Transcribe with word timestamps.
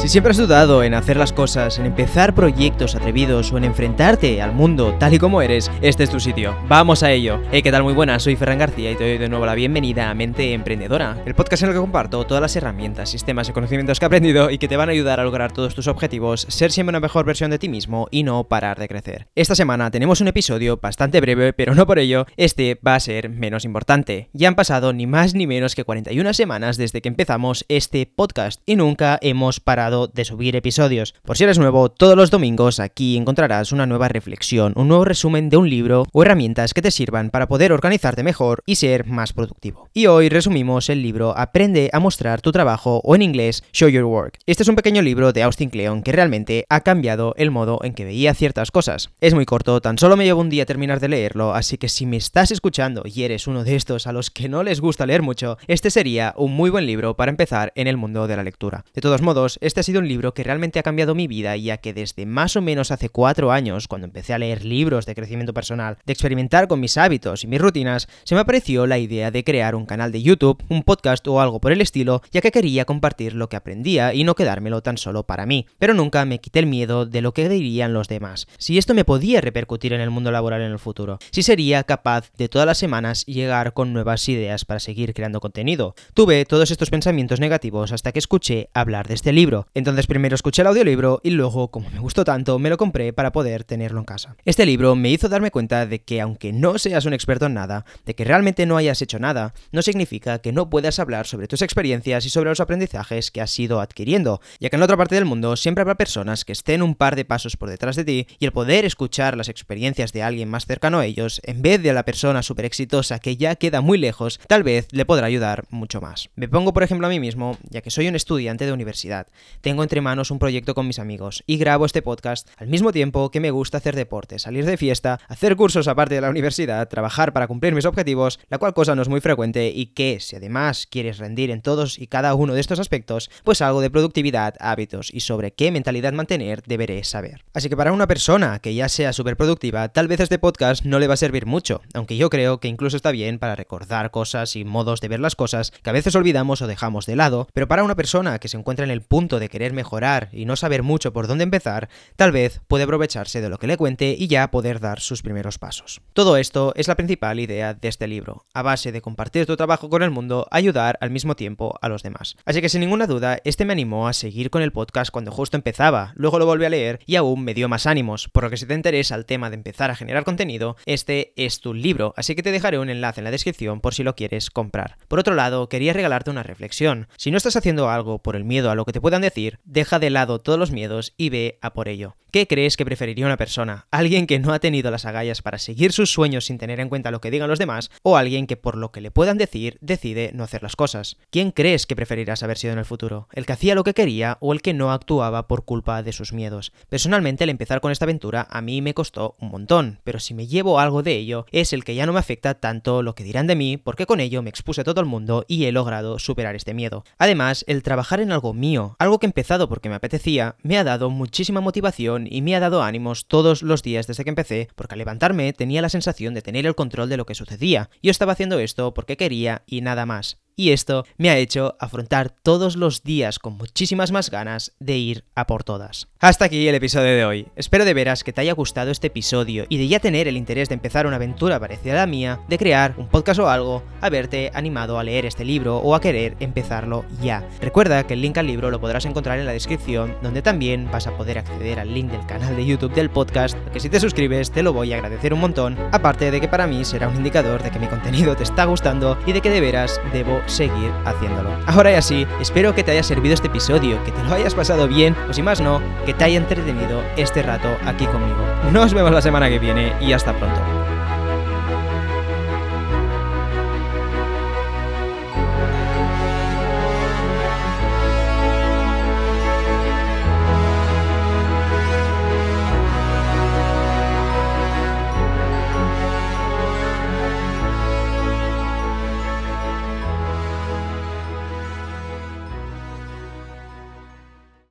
Si 0.00 0.08
siempre 0.08 0.30
has 0.30 0.38
dudado 0.38 0.82
en 0.82 0.94
hacer 0.94 1.18
las 1.18 1.30
cosas, 1.30 1.78
en 1.78 1.84
empezar 1.84 2.34
proyectos 2.34 2.94
atrevidos 2.94 3.52
o 3.52 3.58
en 3.58 3.64
enfrentarte 3.64 4.40
al 4.40 4.54
mundo 4.54 4.96
tal 4.98 5.12
y 5.12 5.18
como 5.18 5.42
eres, 5.42 5.70
este 5.82 6.04
es 6.04 6.08
tu 6.08 6.18
sitio. 6.18 6.56
Vamos 6.68 7.02
a 7.02 7.12
ello. 7.12 7.42
Hey, 7.52 7.60
¿qué 7.60 7.70
tal? 7.70 7.82
Muy 7.82 7.92
buenas, 7.92 8.22
soy 8.22 8.34
Ferran 8.34 8.56
García 8.56 8.90
y 8.90 8.96
te 8.96 9.04
doy 9.04 9.18
de 9.18 9.28
nuevo 9.28 9.44
la 9.44 9.54
bienvenida 9.54 10.08
a 10.08 10.14
Mente 10.14 10.54
Emprendedora, 10.54 11.22
el 11.26 11.34
podcast 11.34 11.64
en 11.64 11.68
el 11.68 11.74
que 11.74 11.80
comparto 11.82 12.24
todas 12.24 12.40
las 12.40 12.56
herramientas, 12.56 13.10
sistemas 13.10 13.50
y 13.50 13.52
conocimientos 13.52 13.98
que 13.98 14.06
he 14.06 14.08
aprendido 14.08 14.48
y 14.48 14.56
que 14.56 14.68
te 14.68 14.78
van 14.78 14.88
a 14.88 14.92
ayudar 14.92 15.20
a 15.20 15.24
lograr 15.24 15.52
todos 15.52 15.74
tus 15.74 15.86
objetivos, 15.86 16.46
ser 16.48 16.72
siempre 16.72 16.92
una 16.92 17.00
mejor 17.00 17.26
versión 17.26 17.50
de 17.50 17.58
ti 17.58 17.68
mismo 17.68 18.08
y 18.10 18.22
no 18.22 18.44
parar 18.44 18.78
de 18.78 18.88
crecer. 18.88 19.28
Esta 19.34 19.54
semana 19.54 19.90
tenemos 19.90 20.22
un 20.22 20.28
episodio 20.28 20.78
bastante 20.78 21.20
breve, 21.20 21.52
pero 21.52 21.74
no 21.74 21.86
por 21.86 21.98
ello, 21.98 22.24
este 22.38 22.80
va 22.86 22.94
a 22.94 23.00
ser 23.00 23.28
menos 23.28 23.66
importante. 23.66 24.30
Ya 24.32 24.48
han 24.48 24.54
pasado 24.54 24.94
ni 24.94 25.06
más 25.06 25.34
ni 25.34 25.46
menos 25.46 25.74
que 25.74 25.84
41 25.84 26.32
semanas 26.32 26.78
desde 26.78 27.02
que 27.02 27.08
empezamos 27.10 27.66
este 27.68 28.06
podcast 28.06 28.62
y 28.64 28.76
nunca 28.76 29.18
hemos 29.20 29.60
parado 29.60 29.89
de 29.90 30.24
subir 30.24 30.54
episodios. 30.56 31.14
Por 31.24 31.36
si 31.36 31.44
eres 31.44 31.58
nuevo, 31.58 31.90
todos 31.90 32.16
los 32.16 32.30
domingos 32.30 32.80
aquí 32.80 33.16
encontrarás 33.16 33.72
una 33.72 33.86
nueva 33.86 34.08
reflexión, 34.08 34.72
un 34.76 34.88
nuevo 34.88 35.04
resumen 35.04 35.50
de 35.50 35.56
un 35.56 35.68
libro 35.68 36.06
o 36.12 36.22
herramientas 36.22 36.74
que 36.74 36.82
te 36.82 36.90
sirvan 36.90 37.30
para 37.30 37.48
poder 37.48 37.72
organizarte 37.72 38.22
mejor 38.22 38.62
y 38.66 38.76
ser 38.76 39.06
más 39.06 39.32
productivo. 39.32 39.88
Y 39.92 40.06
hoy 40.06 40.28
resumimos 40.28 40.88
el 40.88 41.02
libro 41.02 41.34
Aprende 41.36 41.90
a 41.92 41.98
mostrar 41.98 42.40
tu 42.40 42.52
trabajo 42.52 43.00
o 43.04 43.14
en 43.16 43.22
inglés 43.22 43.64
Show 43.72 43.88
Your 43.88 44.04
Work. 44.04 44.38
Este 44.46 44.62
es 44.62 44.68
un 44.68 44.76
pequeño 44.76 45.02
libro 45.02 45.32
de 45.32 45.42
Austin 45.42 45.70
Kleon 45.70 46.02
que 46.02 46.12
realmente 46.12 46.66
ha 46.68 46.82
cambiado 46.82 47.34
el 47.36 47.50
modo 47.50 47.80
en 47.82 47.94
que 47.94 48.04
veía 48.04 48.34
ciertas 48.34 48.70
cosas. 48.70 49.10
Es 49.20 49.34
muy 49.34 49.44
corto, 49.44 49.80
tan 49.80 49.98
solo 49.98 50.16
me 50.16 50.24
llevo 50.24 50.40
un 50.40 50.50
día 50.50 50.66
terminar 50.66 51.00
de 51.00 51.08
leerlo, 51.08 51.54
así 51.54 51.78
que 51.78 51.88
si 51.88 52.06
me 52.06 52.16
estás 52.16 52.50
escuchando 52.50 53.02
y 53.04 53.24
eres 53.24 53.46
uno 53.46 53.64
de 53.64 53.76
estos 53.76 54.06
a 54.06 54.12
los 54.12 54.30
que 54.30 54.48
no 54.48 54.62
les 54.62 54.80
gusta 54.80 55.06
leer 55.06 55.22
mucho, 55.22 55.58
este 55.66 55.90
sería 55.90 56.34
un 56.36 56.52
muy 56.52 56.70
buen 56.70 56.86
libro 56.86 57.16
para 57.16 57.30
empezar 57.30 57.72
en 57.74 57.86
el 57.86 57.96
mundo 57.96 58.26
de 58.26 58.36
la 58.36 58.42
lectura. 58.42 58.84
De 58.94 59.00
todos 59.00 59.22
modos, 59.22 59.58
este 59.60 59.79
ha 59.80 59.82
sido 59.82 60.00
un 60.00 60.08
libro 60.08 60.34
que 60.34 60.44
realmente 60.44 60.78
ha 60.78 60.82
cambiado 60.82 61.14
mi 61.14 61.26
vida, 61.26 61.56
ya 61.56 61.78
que 61.78 61.92
desde 61.92 62.26
más 62.26 62.54
o 62.56 62.62
menos 62.62 62.90
hace 62.90 63.08
cuatro 63.08 63.50
años, 63.50 63.88
cuando 63.88 64.06
empecé 64.06 64.34
a 64.34 64.38
leer 64.38 64.64
libros 64.64 65.06
de 65.06 65.14
crecimiento 65.14 65.54
personal, 65.54 65.98
de 66.04 66.12
experimentar 66.12 66.68
con 66.68 66.80
mis 66.80 66.96
hábitos 66.96 67.44
y 67.44 67.46
mis 67.46 67.60
rutinas, 67.60 68.08
se 68.24 68.34
me 68.34 68.42
apareció 68.42 68.86
la 68.86 68.98
idea 68.98 69.30
de 69.30 69.42
crear 69.42 69.74
un 69.74 69.86
canal 69.86 70.12
de 70.12 70.22
YouTube, 70.22 70.62
un 70.68 70.82
podcast 70.82 71.26
o 71.28 71.40
algo 71.40 71.60
por 71.60 71.72
el 71.72 71.80
estilo, 71.80 72.22
ya 72.30 72.40
que 72.40 72.52
quería 72.52 72.84
compartir 72.84 73.34
lo 73.34 73.48
que 73.48 73.56
aprendía 73.56 74.14
y 74.14 74.24
no 74.24 74.34
quedármelo 74.34 74.82
tan 74.82 74.98
solo 74.98 75.24
para 75.24 75.46
mí. 75.46 75.66
Pero 75.78 75.94
nunca 75.94 76.24
me 76.24 76.40
quité 76.40 76.58
el 76.58 76.66
miedo 76.66 77.06
de 77.06 77.22
lo 77.22 77.32
que 77.32 77.48
dirían 77.48 77.94
los 77.94 78.08
demás, 78.08 78.46
si 78.58 78.78
esto 78.78 78.94
me 78.94 79.04
podía 79.04 79.40
repercutir 79.40 79.92
en 79.92 80.00
el 80.00 80.10
mundo 80.10 80.30
laboral 80.30 80.60
en 80.60 80.72
el 80.72 80.78
futuro, 80.78 81.18
si 81.30 81.42
sería 81.42 81.84
capaz 81.84 82.30
de 82.36 82.48
todas 82.48 82.66
las 82.66 82.78
semanas 82.78 83.24
llegar 83.26 83.72
con 83.72 83.92
nuevas 83.92 84.28
ideas 84.28 84.64
para 84.64 84.80
seguir 84.80 85.14
creando 85.14 85.40
contenido. 85.40 85.94
Tuve 86.14 86.44
todos 86.44 86.70
estos 86.70 86.90
pensamientos 86.90 87.40
negativos 87.40 87.92
hasta 87.92 88.12
que 88.12 88.18
escuché 88.18 88.68
hablar 88.74 89.08
de 89.08 89.14
este 89.14 89.32
libro, 89.32 89.66
entonces 89.74 90.06
primero 90.06 90.34
escuché 90.34 90.62
el 90.62 90.68
audiolibro 90.68 91.20
y 91.22 91.30
luego, 91.30 91.70
como 91.70 91.90
me 91.90 92.00
gustó 92.00 92.24
tanto, 92.24 92.58
me 92.58 92.70
lo 92.70 92.76
compré 92.76 93.12
para 93.12 93.32
poder 93.32 93.64
tenerlo 93.64 94.00
en 94.00 94.04
casa. 94.04 94.36
Este 94.44 94.66
libro 94.66 94.96
me 94.96 95.10
hizo 95.10 95.28
darme 95.28 95.50
cuenta 95.50 95.86
de 95.86 96.02
que 96.02 96.20
aunque 96.20 96.52
no 96.52 96.78
seas 96.78 97.04
un 97.04 97.12
experto 97.12 97.46
en 97.46 97.54
nada, 97.54 97.84
de 98.04 98.14
que 98.14 98.24
realmente 98.24 98.66
no 98.66 98.76
hayas 98.76 99.00
hecho 99.02 99.18
nada, 99.18 99.54
no 99.72 99.82
significa 99.82 100.40
que 100.40 100.52
no 100.52 100.70
puedas 100.70 100.98
hablar 100.98 101.26
sobre 101.26 101.46
tus 101.46 101.62
experiencias 101.62 102.26
y 102.26 102.30
sobre 102.30 102.50
los 102.50 102.60
aprendizajes 102.60 103.30
que 103.30 103.40
has 103.40 103.58
ido 103.58 103.80
adquiriendo, 103.80 104.40
ya 104.58 104.70
que 104.70 104.76
en 104.76 104.82
otra 104.82 104.96
parte 104.96 105.14
del 105.14 105.24
mundo 105.24 105.56
siempre 105.56 105.82
habrá 105.82 105.94
personas 105.94 106.44
que 106.44 106.52
estén 106.52 106.82
un 106.82 106.94
par 106.94 107.16
de 107.16 107.24
pasos 107.24 107.56
por 107.56 107.70
detrás 107.70 107.96
de 107.96 108.04
ti 108.04 108.26
y 108.38 108.44
el 108.46 108.52
poder 108.52 108.84
escuchar 108.84 109.36
las 109.36 109.48
experiencias 109.48 110.12
de 110.12 110.22
alguien 110.22 110.48
más 110.48 110.66
cercano 110.66 110.98
a 110.98 111.06
ellos, 111.06 111.40
en 111.44 111.62
vez 111.62 111.82
de 111.82 111.92
la 111.92 112.04
persona 112.04 112.42
súper 112.42 112.64
exitosa 112.64 113.18
que 113.18 113.36
ya 113.36 113.54
queda 113.56 113.80
muy 113.80 113.98
lejos, 113.98 114.40
tal 114.48 114.62
vez 114.62 114.88
le 114.90 115.04
podrá 115.04 115.26
ayudar 115.26 115.64
mucho 115.70 116.00
más. 116.00 116.30
Me 116.34 116.48
pongo 116.48 116.72
por 116.72 116.82
ejemplo 116.82 117.06
a 117.06 117.10
mí 117.10 117.20
mismo, 117.20 117.56
ya 117.68 117.82
que 117.82 117.90
soy 117.90 118.08
un 118.08 118.16
estudiante 118.16 118.66
de 118.66 118.72
universidad 118.72 119.26
tengo 119.60 119.82
entre 119.82 120.00
manos 120.00 120.30
un 120.30 120.38
proyecto 120.38 120.74
con 120.74 120.86
mis 120.86 120.98
amigos 120.98 121.42
y 121.46 121.58
grabo 121.58 121.86
este 121.86 122.02
podcast 122.02 122.48
al 122.56 122.68
mismo 122.68 122.92
tiempo 122.92 123.30
que 123.30 123.40
me 123.40 123.50
gusta 123.50 123.78
hacer 123.78 123.96
deporte, 123.96 124.38
salir 124.38 124.64
de 124.64 124.76
fiesta, 124.76 125.20
hacer 125.28 125.56
cursos 125.56 125.88
aparte 125.88 126.14
de 126.14 126.20
la 126.20 126.30
universidad, 126.30 126.88
trabajar 126.88 127.32
para 127.32 127.46
cumplir 127.46 127.74
mis 127.74 127.84
objetivos, 127.84 128.40
la 128.48 128.58
cual 128.58 128.74
cosa 128.74 128.94
no 128.94 129.02
es 129.02 129.08
muy 129.08 129.20
frecuente 129.20 129.68
y 129.68 129.86
que 129.86 130.20
si 130.20 130.36
además 130.36 130.86
quieres 130.90 131.18
rendir 131.18 131.50
en 131.50 131.62
todos 131.62 131.98
y 131.98 132.06
cada 132.06 132.34
uno 132.34 132.54
de 132.54 132.60
estos 132.60 132.78
aspectos, 132.78 133.30
pues 133.44 133.60
algo 133.60 133.80
de 133.80 133.90
productividad, 133.90 134.54
hábitos 134.60 135.12
y 135.12 135.20
sobre 135.20 135.52
qué 135.52 135.70
mentalidad 135.70 136.12
mantener 136.12 136.62
deberé 136.66 137.04
saber. 137.04 137.44
Así 137.52 137.68
que 137.68 137.76
para 137.76 137.92
una 137.92 138.06
persona 138.06 138.60
que 138.60 138.74
ya 138.74 138.88
sea 138.88 139.12
súper 139.12 139.36
productiva, 139.36 139.88
tal 139.88 140.08
vez 140.08 140.20
este 140.20 140.38
podcast 140.38 140.84
no 140.84 140.98
le 140.98 141.06
va 141.06 141.14
a 141.14 141.18
servir 141.18 141.46
mucho, 141.46 141.82
aunque 141.94 142.16
yo 142.16 142.30
creo 142.30 142.60
que 142.60 142.68
incluso 142.68 142.96
está 142.96 143.10
bien 143.10 143.38
para 143.38 143.56
recordar 143.56 144.10
cosas 144.10 144.56
y 144.56 144.64
modos 144.64 145.00
de 145.00 145.08
ver 145.08 145.20
las 145.20 145.36
cosas 145.36 145.70
que 145.70 145.90
a 145.90 145.92
veces 145.92 146.14
olvidamos 146.14 146.62
o 146.62 146.66
dejamos 146.66 147.06
de 147.06 147.16
lado, 147.16 147.48
pero 147.52 147.68
para 147.68 147.84
una 147.84 147.96
persona 147.96 148.38
que 148.38 148.48
se 148.48 148.56
encuentra 148.56 148.84
en 148.84 148.90
el 148.90 149.02
punto 149.02 149.38
de 149.38 149.49
querer 149.50 149.74
mejorar 149.74 150.30
y 150.32 150.46
no 150.46 150.56
saber 150.56 150.82
mucho 150.82 151.12
por 151.12 151.26
dónde 151.26 151.44
empezar, 151.44 151.88
tal 152.16 152.32
vez 152.32 152.62
puede 152.68 152.84
aprovecharse 152.84 153.40
de 153.40 153.50
lo 153.50 153.58
que 153.58 153.66
le 153.66 153.76
cuente 153.76 154.16
y 154.18 154.28
ya 154.28 154.50
poder 154.50 154.80
dar 154.80 155.00
sus 155.00 155.22
primeros 155.22 155.58
pasos. 155.58 156.00
Todo 156.14 156.36
esto 156.38 156.72
es 156.76 156.88
la 156.88 156.96
principal 156.96 157.40
idea 157.40 157.74
de 157.74 157.88
este 157.88 158.06
libro, 158.06 158.46
a 158.54 158.62
base 158.62 158.92
de 158.92 159.02
compartir 159.02 159.46
tu 159.46 159.56
trabajo 159.56 159.90
con 159.90 160.02
el 160.02 160.10
mundo, 160.10 160.46
ayudar 160.50 160.96
al 161.00 161.10
mismo 161.10 161.36
tiempo 161.36 161.78
a 161.82 161.88
los 161.88 162.02
demás. 162.02 162.36
Así 162.44 162.60
que 162.60 162.68
sin 162.68 162.80
ninguna 162.80 163.06
duda, 163.06 163.38
este 163.44 163.64
me 163.64 163.72
animó 163.72 164.08
a 164.08 164.12
seguir 164.12 164.50
con 164.50 164.62
el 164.62 164.72
podcast 164.72 165.10
cuando 165.10 165.32
justo 165.32 165.56
empezaba, 165.56 166.12
luego 166.14 166.38
lo 166.38 166.46
volví 166.46 166.64
a 166.64 166.70
leer 166.70 167.00
y 167.06 167.16
aún 167.16 167.44
me 167.44 167.54
dio 167.54 167.68
más 167.68 167.86
ánimos, 167.86 168.28
por 168.28 168.44
lo 168.44 168.50
que 168.50 168.56
si 168.56 168.66
te 168.66 168.74
interesa 168.74 169.14
el 169.14 169.26
tema 169.26 169.50
de 169.50 169.56
empezar 169.56 169.90
a 169.90 169.96
generar 169.96 170.24
contenido, 170.24 170.76
este 170.86 171.32
es 171.36 171.60
tu 171.60 171.74
libro, 171.74 172.14
así 172.16 172.34
que 172.34 172.42
te 172.42 172.52
dejaré 172.52 172.78
un 172.78 172.90
enlace 172.90 173.20
en 173.20 173.24
la 173.24 173.30
descripción 173.30 173.80
por 173.80 173.94
si 173.94 174.02
lo 174.02 174.14
quieres 174.14 174.50
comprar. 174.50 174.96
Por 175.08 175.18
otro 175.18 175.34
lado, 175.34 175.68
quería 175.68 175.92
regalarte 175.92 176.30
una 176.30 176.42
reflexión. 176.42 177.08
Si 177.16 177.30
no 177.30 177.36
estás 177.36 177.56
haciendo 177.56 177.90
algo 177.90 178.18
por 178.18 178.36
el 178.36 178.44
miedo 178.44 178.70
a 178.70 178.74
lo 178.74 178.84
que 178.84 178.92
te 178.92 179.00
puedan 179.00 179.22
decir, 179.22 179.39
deja 179.64 179.98
de 179.98 180.10
lado 180.10 180.38
todos 180.38 180.58
los 180.58 180.70
miedos 180.70 181.14
y 181.16 181.30
ve 181.30 181.58
a 181.62 181.72
por 181.72 181.88
ello. 181.88 182.16
¿Qué 182.32 182.46
crees 182.46 182.76
que 182.76 182.84
preferiría 182.84 183.26
una 183.26 183.36
persona? 183.36 183.88
¿Alguien 183.90 184.28
que 184.28 184.38
no 184.38 184.52
ha 184.52 184.60
tenido 184.60 184.92
las 184.92 185.04
agallas 185.04 185.42
para 185.42 185.58
seguir 185.58 185.92
sus 185.92 186.12
sueños 186.12 186.44
sin 186.44 186.58
tener 186.58 186.78
en 186.78 186.88
cuenta 186.88 187.10
lo 187.10 187.20
que 187.20 187.32
digan 187.32 187.50
los 187.50 187.58
demás? 187.58 187.90
¿O 188.04 188.16
alguien 188.16 188.46
que 188.46 188.56
por 188.56 188.76
lo 188.76 188.92
que 188.92 189.00
le 189.00 189.10
puedan 189.10 189.36
decir 189.36 189.78
decide 189.80 190.30
no 190.32 190.44
hacer 190.44 190.62
las 190.62 190.76
cosas? 190.76 191.16
¿Quién 191.30 191.50
crees 191.50 191.86
que 191.86 191.96
preferirás 191.96 192.44
haber 192.44 192.56
sido 192.56 192.72
en 192.72 192.78
el 192.78 192.84
futuro? 192.84 193.26
¿El 193.32 193.46
que 193.46 193.54
hacía 193.54 193.74
lo 193.74 193.82
que 193.82 193.94
quería 193.94 194.38
o 194.40 194.52
el 194.52 194.62
que 194.62 194.74
no 194.74 194.92
actuaba 194.92 195.48
por 195.48 195.64
culpa 195.64 196.04
de 196.04 196.12
sus 196.12 196.32
miedos? 196.32 196.72
Personalmente 196.88 197.42
el 197.42 197.50
empezar 197.50 197.80
con 197.80 197.90
esta 197.90 198.04
aventura 198.04 198.46
a 198.48 198.60
mí 198.60 198.80
me 198.80 198.94
costó 198.94 199.34
un 199.40 199.50
montón, 199.50 199.98
pero 200.04 200.20
si 200.20 200.32
me 200.32 200.46
llevo 200.46 200.78
algo 200.78 201.02
de 201.02 201.16
ello 201.16 201.46
es 201.50 201.72
el 201.72 201.82
que 201.82 201.96
ya 201.96 202.06
no 202.06 202.12
me 202.12 202.20
afecta 202.20 202.54
tanto 202.54 203.02
lo 203.02 203.16
que 203.16 203.24
dirán 203.24 203.48
de 203.48 203.56
mí 203.56 203.76
porque 203.76 204.06
con 204.06 204.20
ello 204.20 204.40
me 204.40 204.50
expuse 204.50 204.82
a 204.82 204.84
todo 204.84 205.00
el 205.00 205.06
mundo 205.06 205.44
y 205.48 205.64
he 205.64 205.72
logrado 205.72 206.20
superar 206.20 206.54
este 206.54 206.74
miedo. 206.74 207.04
Además, 207.18 207.64
el 207.66 207.82
trabajar 207.82 208.20
en 208.20 208.30
algo 208.30 208.54
mío, 208.54 208.94
algo 209.00 209.18
que 209.18 209.26
empezado 209.26 209.68
porque 209.68 209.88
me 209.88 209.96
apetecía, 209.96 210.54
me 210.62 210.78
ha 210.78 210.84
dado 210.84 211.10
muchísima 211.10 211.60
motivación 211.60 212.19
y 212.28 212.42
me 212.42 212.56
ha 212.56 212.60
dado 212.60 212.82
ánimos 212.82 213.26
todos 213.26 213.62
los 213.62 213.82
días 213.82 214.06
desde 214.06 214.24
que 214.24 214.30
empecé, 214.30 214.68
porque 214.74 214.94
al 214.94 214.98
levantarme 214.98 215.52
tenía 215.52 215.82
la 215.82 215.88
sensación 215.88 216.34
de 216.34 216.42
tener 216.42 216.66
el 216.66 216.74
control 216.74 217.08
de 217.08 217.16
lo 217.16 217.26
que 217.26 217.34
sucedía. 217.34 217.90
Yo 218.02 218.10
estaba 218.10 218.32
haciendo 218.32 218.58
esto 218.58 218.94
porque 218.94 219.16
quería 219.16 219.62
y 219.66 219.80
nada 219.80 220.06
más 220.06 220.38
y 220.60 220.72
esto 220.72 221.06
me 221.16 221.30
ha 221.30 221.38
hecho 221.38 221.74
afrontar 221.80 222.28
todos 222.42 222.76
los 222.76 223.02
días 223.02 223.38
con 223.38 223.56
muchísimas 223.56 224.12
más 224.12 224.30
ganas 224.30 224.72
de 224.78 224.98
ir 224.98 225.24
a 225.34 225.46
por 225.46 225.64
todas. 225.64 226.08
Hasta 226.20 226.44
aquí 226.44 226.68
el 226.68 226.74
episodio 226.74 227.16
de 227.16 227.24
hoy. 227.24 227.48
Espero 227.56 227.86
de 227.86 227.94
veras 227.94 228.24
que 228.24 228.34
te 228.34 228.42
haya 228.42 228.52
gustado 228.52 228.90
este 228.90 229.06
episodio 229.06 229.64
y 229.70 229.78
de 229.78 229.88
ya 229.88 230.00
tener 230.00 230.28
el 230.28 230.36
interés 230.36 230.68
de 230.68 230.74
empezar 230.74 231.06
una 231.06 231.16
aventura 231.16 231.58
parecida 231.58 231.94
a 231.94 231.96
la 231.96 232.06
mía, 232.06 232.40
de 232.46 232.58
crear 232.58 232.94
un 232.98 233.08
podcast 233.08 233.40
o 233.40 233.48
algo, 233.48 233.82
haberte 234.02 234.50
animado 234.52 234.98
a 234.98 235.02
leer 235.02 235.24
este 235.24 235.46
libro 235.46 235.78
o 235.78 235.94
a 235.94 236.00
querer 236.02 236.36
empezarlo 236.40 237.06
ya. 237.22 237.48
Recuerda 237.62 238.06
que 238.06 238.12
el 238.12 238.20
link 238.20 238.36
al 238.36 238.46
libro 238.46 238.70
lo 238.70 238.82
podrás 238.82 239.06
encontrar 239.06 239.38
en 239.38 239.46
la 239.46 239.52
descripción, 239.52 240.14
donde 240.22 240.42
también 240.42 240.90
vas 240.92 241.06
a 241.06 241.16
poder 241.16 241.38
acceder 241.38 241.80
al 241.80 241.94
link 241.94 242.10
del 242.10 242.26
canal 242.26 242.54
de 242.54 242.66
YouTube 242.66 242.92
del 242.92 243.08
podcast, 243.08 243.56
que 243.72 243.80
si 243.80 243.88
te 243.88 243.98
suscribes 243.98 244.50
te 244.50 244.62
lo 244.62 244.74
voy 244.74 244.92
a 244.92 244.96
agradecer 244.96 245.32
un 245.32 245.40
montón, 245.40 245.78
aparte 245.90 246.30
de 246.30 246.38
que 246.38 246.48
para 246.48 246.66
mí 246.66 246.84
será 246.84 247.08
un 247.08 247.16
indicador 247.16 247.62
de 247.62 247.70
que 247.70 247.78
mi 247.78 247.86
contenido 247.86 248.36
te 248.36 248.42
está 248.42 248.66
gustando 248.66 249.16
y 249.24 249.32
de 249.32 249.40
que 249.40 249.48
de 249.48 249.62
veras 249.62 249.98
debo 250.12 250.38
seguir 250.50 250.92
haciéndolo. 251.04 251.50
Ahora 251.66 251.90
ya 251.90 252.02
sí, 252.02 252.26
espero 252.40 252.74
que 252.74 252.82
te 252.82 252.90
haya 252.90 253.02
servido 253.02 253.34
este 253.34 253.48
episodio, 253.48 254.02
que 254.04 254.12
te 254.12 254.22
lo 254.24 254.34
hayas 254.34 254.54
pasado 254.54 254.88
bien, 254.88 255.16
o 255.28 255.32
si 255.32 255.42
más 255.42 255.60
no, 255.60 255.80
que 256.04 256.14
te 256.14 256.24
haya 256.24 256.38
entretenido 256.38 257.02
este 257.16 257.42
rato 257.42 257.68
aquí 257.86 258.06
conmigo. 258.06 258.44
Nos 258.72 258.92
vemos 258.94 259.12
la 259.12 259.22
semana 259.22 259.48
que 259.48 259.58
viene 259.58 259.92
y 260.00 260.12
hasta 260.12 260.32
pronto. 260.32 260.89